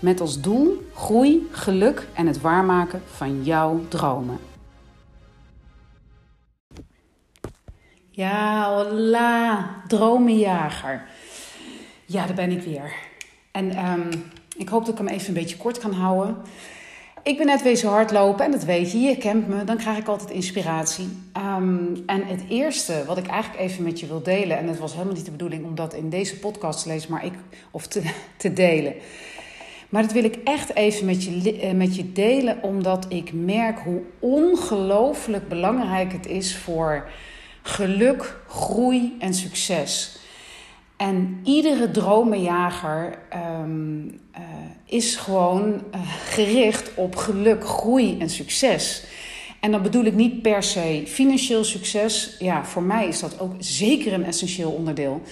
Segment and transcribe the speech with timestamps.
[0.00, 4.38] Met als doel groei, geluk en het waarmaken van jouw dromen.
[8.10, 11.02] Ja, hola, dromenjager.
[12.06, 12.92] Ja, daar ben ik weer.
[13.50, 14.12] En ehm,
[14.56, 16.36] ik hoop dat ik hem even een beetje kort kan houden.
[17.22, 20.08] Ik ben net wezen hardlopen en dat weet je, je kent me, dan krijg ik
[20.08, 21.08] altijd inspiratie.
[21.32, 24.92] Ehm, en het eerste wat ik eigenlijk even met je wil delen, en het was
[24.92, 27.32] helemaal niet de bedoeling om dat in deze podcast te lezen, maar ik,
[27.70, 28.02] of te,
[28.36, 28.94] te delen.
[29.90, 33.78] Maar dat wil ik echt even met je, eh, met je delen, omdat ik merk
[33.78, 37.10] hoe ongelooflijk belangrijk het is voor
[37.62, 40.18] geluk, groei en succes.
[40.96, 43.18] En iedere dromenjager
[43.62, 44.40] um, uh,
[44.84, 49.04] is gewoon uh, gericht op geluk, groei en succes.
[49.60, 52.36] En dan bedoel ik niet per se financieel succes.
[52.38, 55.22] Ja, voor mij is dat ook zeker een essentieel onderdeel.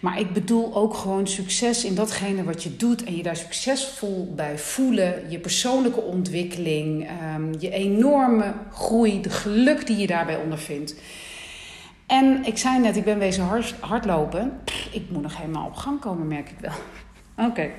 [0.00, 4.32] Maar ik bedoel ook gewoon succes in datgene wat je doet en je daar succesvol
[4.36, 5.30] bij voelen.
[5.30, 10.94] Je persoonlijke ontwikkeling, um, je enorme groei, de geluk die je daarbij ondervindt.
[12.06, 14.60] En ik zei net, ik ben wezen hard, hardlopen.
[14.92, 16.74] Ik moet nog helemaal op gang komen, merk ik wel.
[17.48, 17.70] Oké.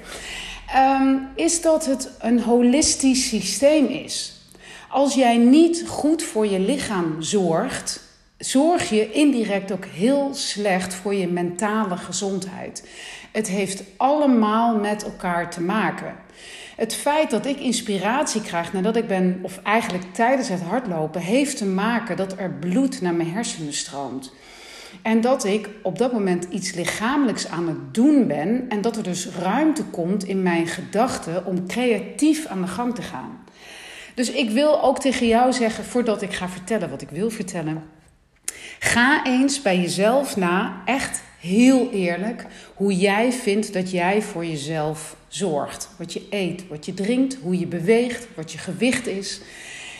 [1.01, 4.41] Um, is dat het een holistisch systeem is.
[4.89, 8.06] Als jij niet goed voor je lichaam zorgt,
[8.37, 12.89] zorg je indirect ook heel slecht voor je mentale gezondheid.
[13.31, 16.15] Het heeft allemaal met elkaar te maken.
[16.75, 21.57] Het feit dat ik inspiratie krijg nadat ik ben, of eigenlijk tijdens het hardlopen, heeft
[21.57, 24.33] te maken dat er bloed naar mijn hersenen stroomt.
[25.01, 29.03] En dat ik op dat moment iets lichamelijks aan het doen ben en dat er
[29.03, 33.39] dus ruimte komt in mijn gedachten om creatief aan de gang te gaan.
[34.13, 37.83] Dus ik wil ook tegen jou zeggen, voordat ik ga vertellen wat ik wil vertellen,
[38.79, 45.15] ga eens bij jezelf na, echt heel eerlijk, hoe jij vindt dat jij voor jezelf
[45.27, 45.89] zorgt.
[45.97, 49.41] Wat je eet, wat je drinkt, hoe je beweegt, wat je gewicht is.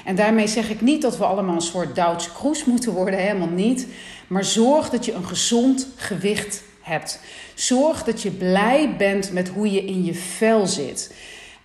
[0.05, 3.47] En daarmee zeg ik niet dat we allemaal een soort Duitse kroes moeten worden, helemaal
[3.47, 3.87] niet.
[4.27, 7.19] Maar zorg dat je een gezond gewicht hebt.
[7.53, 11.13] Zorg dat je blij bent met hoe je in je vel zit.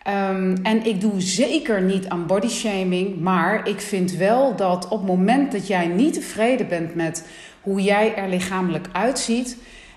[0.09, 4.99] Um, en ik doe zeker niet aan body shaming, maar ik vind wel dat op
[4.99, 7.27] het moment dat jij niet tevreden bent met
[7.61, 9.57] hoe jij er lichamelijk uitziet,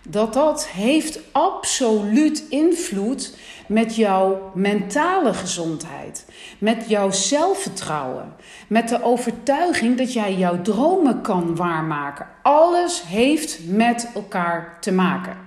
[0.09, 6.25] dat dat heeft absoluut invloed met jouw mentale gezondheid,
[6.57, 8.33] met jouw zelfvertrouwen,
[8.67, 12.27] met de overtuiging dat jij jouw dromen kan waarmaken.
[12.41, 15.37] Alles heeft met elkaar te maken.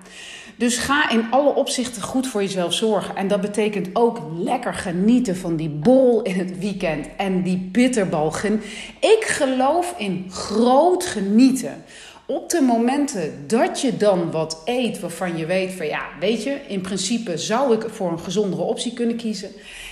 [0.59, 3.17] Dus ga in alle opzichten goed voor jezelf zorgen.
[3.17, 8.61] En dat betekent ook lekker genieten van die bol in het weekend en die bitterbalgen.
[9.01, 11.85] Ik geloof in groot genieten
[12.27, 16.61] op de momenten dat je dan wat eet waarvan je weet van ja, weet je,
[16.69, 19.51] in principe zou ik voor een gezondere optie kunnen kiezen.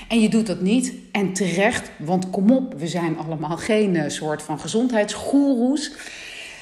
[0.09, 0.93] En je doet dat niet.
[1.13, 5.93] En terecht, want kom op, we zijn allemaal geen uh, soort van gezondheidsgoeroes.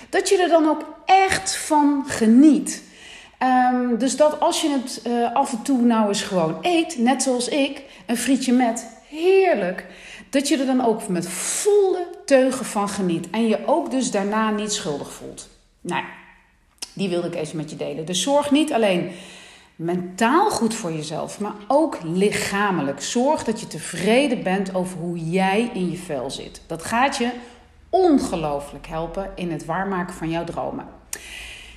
[0.09, 2.83] Dat je er dan ook echt van geniet.
[3.45, 7.23] Um, dus dat als je het uh, af en toe nou eens gewoon eet, net
[7.23, 9.87] zoals ik, een frietje met, heerlijk.
[10.31, 13.31] Dat je er dan ook met volle teugen van geniet.
[13.31, 15.49] En je ook dus daarna niet schuldig voelt.
[15.81, 16.05] Nou,
[16.93, 18.05] die wilde ik even met je delen.
[18.05, 19.11] Dus zorg niet alleen
[19.77, 23.03] mentaal goed voor jezelf, maar ook lichamelijk.
[23.03, 26.61] Zorg dat je tevreden bent over hoe jij in je vel zit.
[26.67, 27.31] Dat gaat je
[27.89, 30.87] ongelooflijk helpen in het waarmaken van jouw dromen.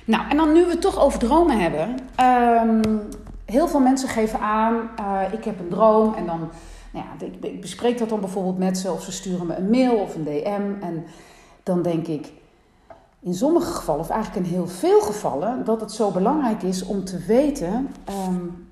[0.08, 1.88] Nou, en dan nu we het toch over dromen hebben.
[2.20, 3.08] Um,
[3.44, 6.14] heel veel mensen geven aan, uh, ik heb een droom.
[6.14, 6.50] En dan,
[6.90, 8.92] nou ja, ik, bespreek dat dan bijvoorbeeld met ze.
[8.92, 10.84] Of ze sturen me een mail of een DM.
[10.84, 11.04] En
[11.62, 12.32] dan denk ik,
[13.20, 17.04] in sommige gevallen, of eigenlijk in heel veel gevallen, dat het zo belangrijk is om
[17.04, 17.94] te weten
[18.28, 18.68] um,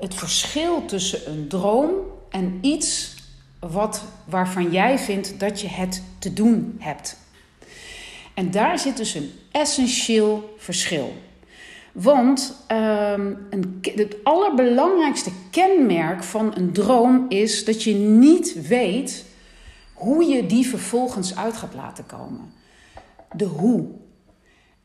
[0.00, 1.90] het verschil tussen een droom
[2.28, 3.16] en iets
[3.60, 7.16] wat, waarvan jij vindt dat je het te doen hebt.
[8.38, 11.12] En daar zit dus een essentieel verschil.
[11.92, 19.24] Want um, een, het allerbelangrijkste kenmerk van een droom is dat je niet weet
[19.92, 22.52] hoe je die vervolgens uit gaat laten komen
[23.32, 23.86] de hoe.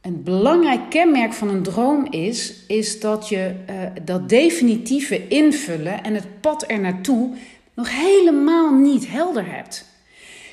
[0.02, 6.14] Een belangrijk kenmerk van een droom is, is dat je uh, dat definitieve invullen en
[6.14, 7.34] het pad er naartoe
[7.74, 9.86] nog helemaal niet helder hebt.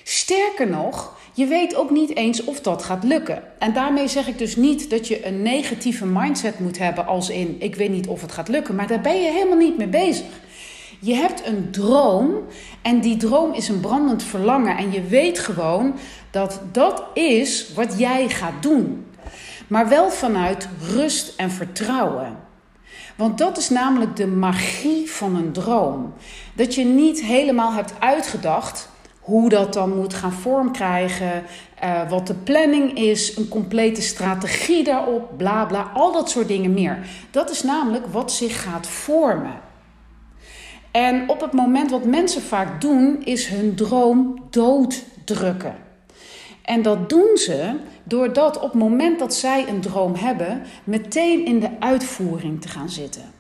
[0.05, 3.43] Sterker nog, je weet ook niet eens of dat gaat lukken.
[3.59, 7.57] En daarmee zeg ik dus niet dat je een negatieve mindset moet hebben als in
[7.59, 10.27] ik weet niet of het gaat lukken, maar daar ben je helemaal niet mee bezig.
[11.01, 12.33] Je hebt een droom
[12.83, 15.95] en die droom is een brandend verlangen en je weet gewoon
[16.31, 19.07] dat dat is wat jij gaat doen.
[19.67, 22.37] Maar wel vanuit rust en vertrouwen.
[23.17, 26.13] Want dat is namelijk de magie van een droom.
[26.55, 28.89] Dat je niet helemaal hebt uitgedacht
[29.31, 31.43] hoe dat dan moet gaan vormkrijgen,
[31.85, 36.75] uh, wat de planning is, een complete strategie daarop, bla bla, al dat soort dingen
[36.75, 36.99] meer.
[37.31, 39.61] Dat is namelijk wat zich gaat vormen.
[40.91, 45.75] En op het moment wat mensen vaak doen, is hun droom dooddrukken.
[46.63, 47.75] En dat doen ze
[48.05, 52.91] doordat op het moment dat zij een droom hebben, meteen in de uitvoering te gaan
[52.91, 53.40] zitten.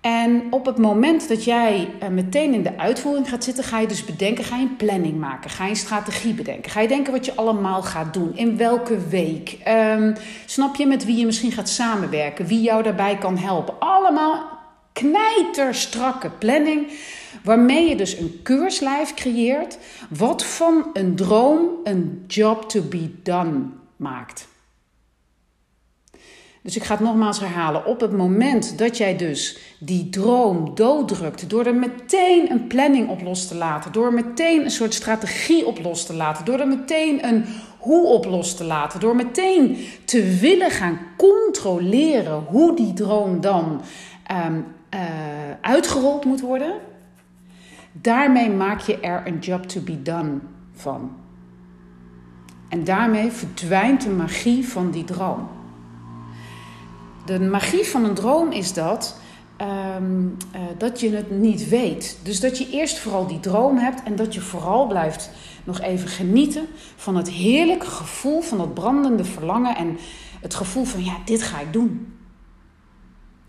[0.00, 3.86] En op het moment dat jij eh, meteen in de uitvoering gaat zitten, ga je
[3.86, 7.12] dus bedenken, ga je een planning maken, ga je een strategie bedenken, ga je denken
[7.12, 10.14] wat je allemaal gaat doen, in welke week, um,
[10.46, 13.78] snap je met wie je misschien gaat samenwerken, wie jou daarbij kan helpen.
[13.78, 14.58] Allemaal
[14.92, 16.86] knijterstrakke planning,
[17.44, 23.60] waarmee je dus een keurslijf creëert, wat van een droom een job to be done
[23.96, 24.49] maakt.
[26.62, 27.86] Dus ik ga het nogmaals herhalen.
[27.86, 33.22] Op het moment dat jij dus die droom dooddrukt, door er meteen een planning op
[33.22, 37.26] los te laten, door meteen een soort strategie op los te laten, door er meteen
[37.26, 37.44] een
[37.78, 43.80] hoe op los te laten, door meteen te willen gaan controleren hoe die droom dan
[44.46, 45.00] um, uh,
[45.60, 46.74] uitgerold moet worden,
[47.92, 50.38] daarmee maak je er een job to be done
[50.74, 51.16] van.
[52.68, 55.48] En daarmee verdwijnt de magie van die droom.
[57.24, 59.16] De magie van een droom is dat,
[59.96, 62.18] um, uh, dat je het niet weet.
[62.22, 65.30] Dus dat je eerst vooral die droom hebt en dat je vooral blijft
[65.64, 69.98] nog even genieten van het heerlijke gevoel van dat brandende verlangen en
[70.40, 72.14] het gevoel van ja, dit ga ik doen.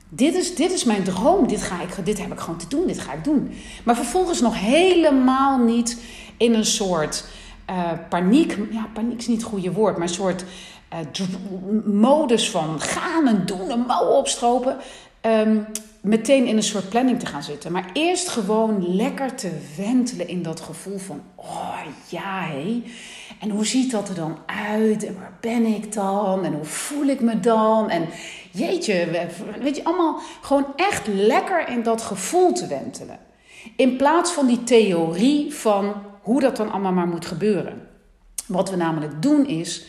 [0.10, 2.88] Dit is, dit is mijn droom, dit, ga ik, dit heb ik gewoon te doen,
[2.88, 3.52] dit ga ik doen.
[3.84, 6.02] Maar vervolgens nog helemaal niet
[6.38, 7.26] in een soort
[7.70, 8.58] uh, paniek.
[8.72, 10.46] Ja, paniek is niet het goede woord, maar een soort
[11.86, 14.78] modus van gaan en doen en mouwen opstropen.
[15.26, 15.66] Um,
[16.02, 17.72] meteen in een soort planning te gaan zitten.
[17.72, 22.84] Maar eerst gewoon lekker te wentelen in dat gevoel van: oh ja, hé.
[23.40, 25.06] En hoe ziet dat er dan uit?
[25.06, 26.46] En waar ben ik dan?
[26.46, 27.90] En hoe voel ik me dan?
[27.90, 28.08] En
[28.52, 29.28] jeetje,
[29.60, 33.20] weet je, allemaal gewoon echt lekker in dat gevoel te wentelen.
[33.76, 37.88] In plaats van die theorie van hoe dat dan allemaal maar moet gebeuren.
[38.48, 39.86] Wat we namelijk doen is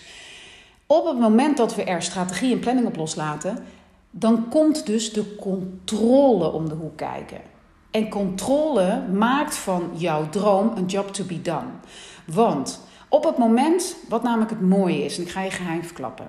[0.93, 3.59] op het moment dat we er strategie en planning op loslaten,
[4.11, 7.41] dan komt dus de controle om de hoek kijken.
[7.91, 11.71] En controle maakt van jouw droom een job to be done.
[12.27, 16.29] Want op het moment, wat namelijk het mooie is, en ik ga je geheim verklappen.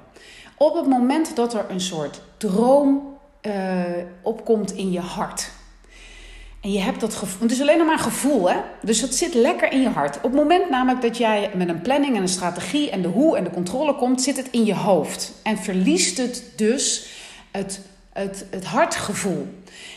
[0.58, 3.54] Op het moment dat er een soort droom uh,
[4.22, 5.52] opkomt in je hart.
[6.64, 7.42] En je hebt dat gevoel.
[7.42, 8.58] Het is alleen nog maar gevoel, hè?
[8.82, 10.16] Dus het zit lekker in je hart.
[10.16, 13.38] Op het moment namelijk dat jij met een planning en een strategie en de hoe
[13.38, 15.34] en de controle komt, zit het in je hoofd.
[15.44, 17.08] En verliest het dus
[17.52, 17.82] het,
[18.14, 19.48] het, het hartgevoel.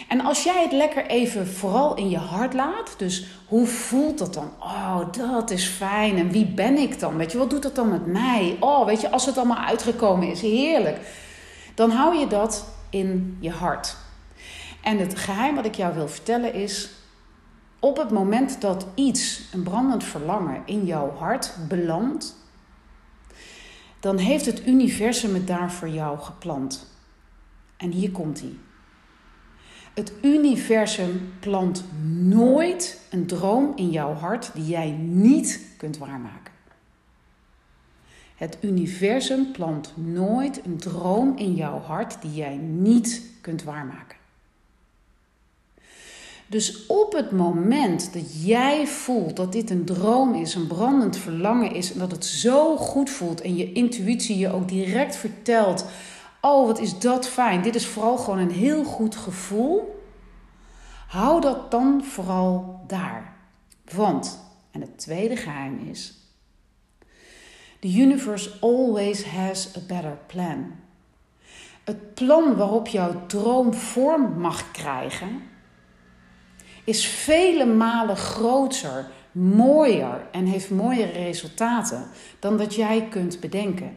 [0.08, 4.34] En als jij het lekker even vooral in je hart laat, dus hoe voelt dat
[4.34, 4.50] dan?
[4.60, 6.18] Oh, dat is fijn.
[6.18, 7.16] En wie ben ik dan?
[7.16, 8.56] Weet je, wat doet dat dan met mij?
[8.60, 10.98] Oh, weet je, als het allemaal uitgekomen is, heerlijk.
[11.74, 13.96] Dan hou je dat in je hart.
[14.82, 16.90] En het geheim wat ik jou wil vertellen is:
[17.80, 22.36] op het moment dat iets, een brandend verlangen, in jouw hart belandt,
[24.00, 26.86] dan heeft het universum het daar voor jou geplant.
[27.76, 28.54] En hier komt hij.
[29.94, 31.84] Het universum plant
[32.22, 36.52] nooit een droom in jouw hart die jij niet kunt waarmaken.
[38.36, 44.15] Het universum plant nooit een droom in jouw hart die jij niet kunt waarmaken.
[46.48, 51.72] Dus op het moment dat jij voelt dat dit een droom is, een brandend verlangen
[51.72, 55.86] is en dat het zo goed voelt en je intuïtie je ook direct vertelt:
[56.40, 57.62] Oh, wat is dat fijn.
[57.62, 60.04] Dit is vooral gewoon een heel goed gevoel.
[61.08, 63.36] Hou dat dan vooral daar.
[63.94, 64.38] Want,
[64.70, 66.14] en het tweede geheim is:
[67.80, 70.72] The universe always has a better plan.
[71.84, 75.42] Het plan waarop jouw droom vorm mag krijgen
[76.86, 82.06] is vele malen groter, mooier en heeft mooiere resultaten
[82.38, 83.96] dan dat jij kunt bedenken.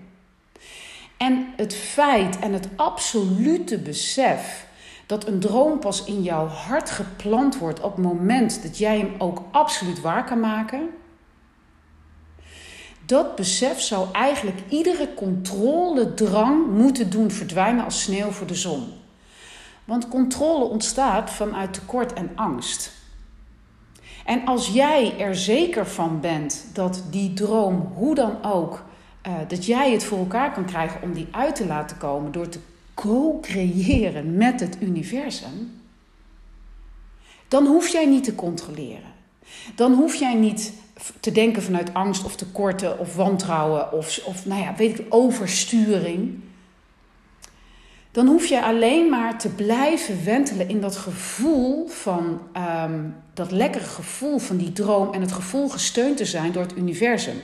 [1.17, 4.67] En het feit en het absolute besef
[5.05, 9.13] dat een droom pas in jouw hart geplant wordt op het moment dat jij hem
[9.17, 10.89] ook absoluut waar kan maken.
[13.05, 18.98] Dat besef zou eigenlijk iedere controledrang moeten doen verdwijnen als sneeuw voor de zon.
[19.89, 22.91] Want controle ontstaat vanuit tekort en angst.
[24.25, 28.85] En als jij er zeker van bent dat die droom, hoe dan ook,
[29.27, 32.49] uh, dat jij het voor elkaar kan krijgen om die uit te laten komen door
[32.49, 32.59] te
[32.93, 35.81] co-creëren met het universum,
[37.47, 39.13] dan hoef jij niet te controleren.
[39.75, 40.73] Dan hoef jij niet
[41.19, 46.39] te denken vanuit angst of tekorten of wantrouwen of, of nou ja, weet ik, oversturing.
[48.19, 52.41] Dan hoef je alleen maar te blijven wentelen in dat gevoel van
[52.83, 56.77] um, dat lekkere gevoel van die droom en het gevoel gesteund te zijn door het
[56.77, 57.41] universum.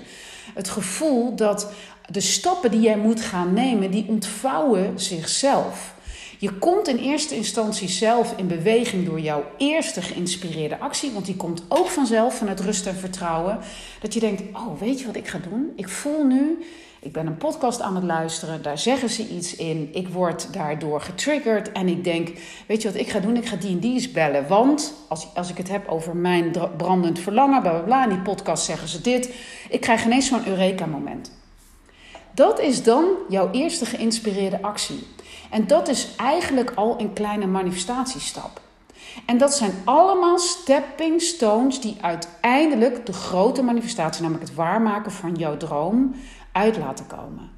[0.54, 1.72] Het gevoel dat
[2.12, 5.94] de stappen die jij moet gaan nemen, die ontvouwen zichzelf.
[6.40, 11.36] Je komt in eerste instantie zelf in beweging door jouw eerste geïnspireerde actie, want die
[11.36, 13.60] komt ook vanzelf vanuit rust en vertrouwen.
[14.02, 15.72] Dat je denkt: Oh, weet je wat ik ga doen?
[15.76, 16.58] Ik voel nu,
[17.06, 21.02] ik ben een podcast aan het luisteren, daar zeggen ze iets in, ik word daardoor
[21.02, 22.32] getriggerd en ik denk:
[22.68, 23.38] Weet je wat ik ga doen?
[23.38, 24.48] Ik ga die en die eens bellen.
[24.48, 28.20] Want als, als ik het heb over mijn brandend verlangen, bla bla bla, in die
[28.20, 29.34] podcast zeggen ze dit,
[29.70, 31.32] ik krijg ineens zo'n Eureka-moment.
[32.32, 35.08] Dat is dan jouw eerste geïnspireerde actie.
[35.50, 38.62] En dat is eigenlijk al een kleine manifestatiestap.
[39.26, 45.36] En dat zijn allemaal stepping stones die uiteindelijk de grote manifestatie, namelijk het waarmaken van
[45.36, 46.16] jouw droom,
[46.56, 47.50] uit laten komen.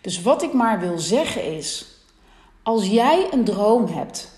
[0.00, 1.98] Dus wat ik maar wil zeggen is:
[2.62, 4.32] als jij een droom hebt,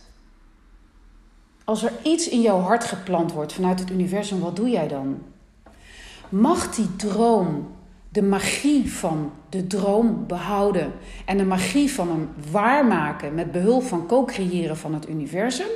[1.64, 5.22] als er iets in jouw hart geplant wordt vanuit het universum, wat doe jij dan?
[6.28, 7.74] Mag die droom
[8.08, 10.92] de magie van de droom behouden
[11.24, 15.68] en de magie van hem waarmaken met behulp van co-creëren van het universum?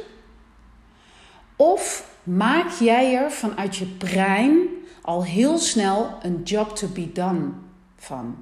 [1.56, 4.69] Of maak jij er vanuit je brein
[5.02, 7.48] al heel snel een job to be done
[7.96, 8.36] van?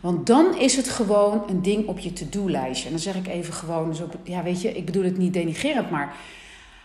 [0.00, 2.86] Want dan is het gewoon een ding op je to-do-lijstje.
[2.86, 5.90] En dan zeg ik even gewoon, dus ja weet je, ik bedoel het niet denigerend,
[5.90, 6.16] maar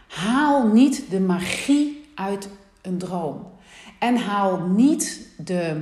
[0.08, 2.50] haal niet de magie uit
[2.82, 3.52] een droom.
[4.00, 5.82] En haal niet de,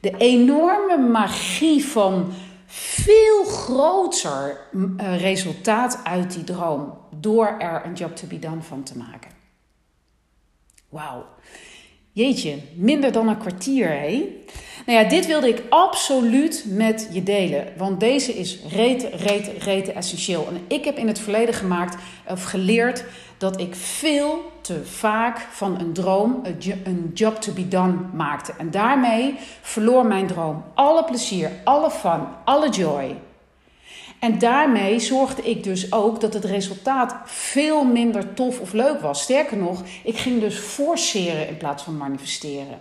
[0.00, 2.32] de enorme magie van
[2.66, 4.60] veel groter
[4.96, 6.98] eh, resultaat uit die droom.
[7.20, 9.37] Door er een job to be done van te maken.
[10.88, 11.24] Wauw.
[12.12, 14.24] Jeetje, minder dan een kwartier, hé?
[14.86, 17.66] Nou ja, dit wilde ik absoluut met je delen.
[17.76, 20.46] Want deze is rete, rete, rete essentieel.
[20.48, 21.96] En ik heb in het verleden gemaakt
[22.28, 23.04] of geleerd
[23.38, 26.42] dat ik veel te vaak van een droom
[26.84, 28.52] een job to be done maakte.
[28.58, 33.16] En daarmee verloor mijn droom alle plezier, alle fun, alle joy.
[34.20, 39.22] En daarmee zorgde ik dus ook dat het resultaat veel minder tof of leuk was.
[39.22, 42.78] Sterker nog, ik ging dus forceren in plaats van manifesteren.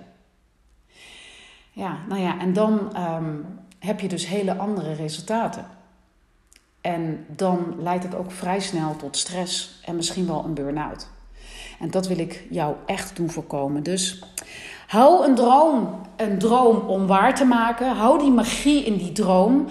[1.71, 3.35] Ja, nou ja, en dan ehm,
[3.79, 5.65] heb je dus hele andere resultaten.
[6.81, 11.09] En dan leidt het ook vrij snel tot stress en misschien wel een burn-out.
[11.79, 13.83] En dat wil ik jou echt doen voorkomen.
[13.83, 14.23] Dus
[14.87, 17.95] hou een droom, een droom om waar te maken.
[17.95, 19.67] Hou die magie in die droom.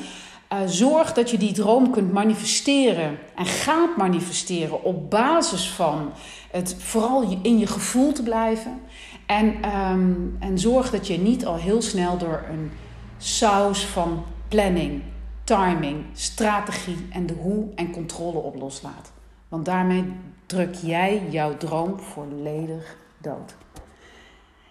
[0.53, 6.13] Uh, zorg dat je die droom kunt manifesteren en gaat manifesteren op basis van
[6.51, 8.81] het vooral in je gevoel te blijven.
[9.27, 12.71] En, um, en zorg dat je niet al heel snel door een
[13.19, 15.03] saus van planning,
[15.45, 19.13] timing, strategie en de hoe en controle op loslaat.
[19.49, 20.13] Want daarmee
[20.47, 23.55] druk jij jouw droom volledig dood.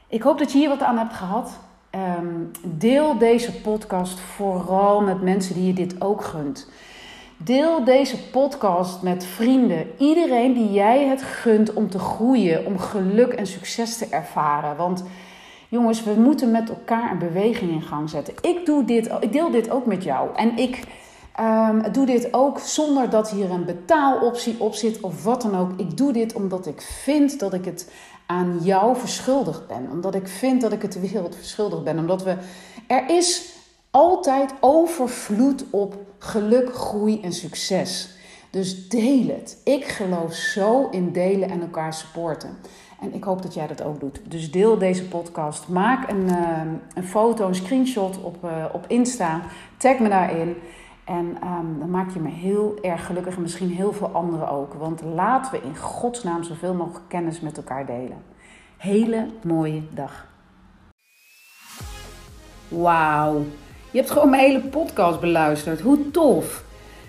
[0.08, 1.60] Ik hoop dat je hier wat aan hebt gehad.
[1.96, 6.70] Um, deel deze podcast vooral met mensen die je dit ook gunt.
[7.38, 9.88] Deel deze podcast met vrienden.
[9.98, 14.78] Iedereen die jij het gunt om te groeien, om geluk en succes te ervaren.
[14.78, 15.04] Want
[15.70, 18.34] jongens, we moeten met elkaar een beweging in gang zetten.
[18.42, 20.36] Ik, doe dit, ik deel dit ook met jou.
[20.36, 20.84] En ik
[21.40, 25.72] um, doe dit ook zonder dat hier een betaaloptie op zit of wat dan ook.
[25.78, 27.92] Ik doe dit omdat ik vind dat ik het
[28.25, 29.89] aan jou verschuldigd ben.
[29.91, 32.00] Omdat ik vind dat ik het de wereld verschuldigd ben.
[32.00, 32.38] Omdat we.
[32.88, 33.53] Er is
[33.91, 38.10] altijd overvloed op geluk, groei en succes.
[38.50, 39.62] Dus deel het.
[39.63, 42.58] Ik geloof zo in delen en elkaar supporten.
[43.01, 44.22] En ik hoop dat jij dat ook doet.
[44.27, 45.67] Dus deel deze podcast.
[45.67, 46.62] Maak een, uh,
[46.94, 49.41] een foto, een screenshot op, uh, op Insta.
[49.77, 50.55] Tag me daarin.
[51.05, 54.74] En um, dan maak je me heel erg gelukkig en misschien heel veel anderen ook.
[54.74, 58.17] Want laten we in godsnaam zoveel mogelijk kennis met elkaar delen.
[58.77, 60.27] Hele mooie dag.
[62.67, 63.45] Wauw.
[63.91, 65.81] Je hebt gewoon mijn hele podcast beluisterd.
[65.81, 66.63] Hoe tof.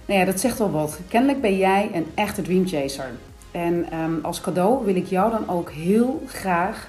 [0.07, 1.01] Nou ja, dat zegt wel wat.
[1.09, 3.11] Kennelijk ben jij een echte dreamchaser.
[3.51, 6.89] En ehm, als cadeau wil ik jou dan ook heel graag